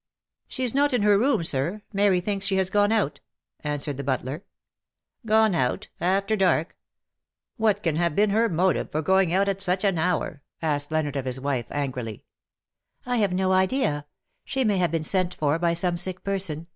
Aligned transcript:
"She 0.47 0.63
is 0.63 0.73
not 0.73 0.93
in 0.93 1.03
her 1.03 1.15
room, 1.19 1.43
Sir. 1.43 1.83
Mary 1.93 2.21
thinks 2.21 2.47
she 2.47 2.55
has 2.55 2.71
gone 2.71 2.91
out," 2.91 3.19
answered 3.59 3.97
the 3.97 4.03
butler." 4.03 4.43
Gone 5.27 5.53
out— 5.53 5.89
after 6.17 6.35
dark. 6.35 6.75
What 7.57 7.83
can 7.83 7.97
have 7.97 8.15
been 8.15 8.31
''yours 8.31 8.49
on 8.49 8.55
MONDAY, 8.55 8.79
GOD's 8.85 8.89
TO 8.89 8.89
DAY." 8.89 8.89
31 8.89 8.89
her 8.89 8.89
motive 8.89 8.91
for 8.91 9.01
going 9.05 9.35
oat 9.35 9.47
at 9.47 9.61
such 9.61 9.83
an 9.83 9.99
hour 9.99 10.41
V^ 10.63 10.67
asked 10.69 10.91
Leonard 10.91 11.15
of 11.17 11.25
his 11.25 11.39
wife, 11.39 11.67
angrily. 11.69 12.25
"I 13.05 13.17
have 13.17 13.31
no 13.31 13.51
idea. 13.51 14.07
She 14.43 14.63
may 14.63 14.79
have 14.79 14.89
been 14.91 15.03
sent 15.03 15.35
for 15.35 15.59
by 15.59 15.75
some 15.75 15.97
sick 15.97 16.23
person. 16.23 16.65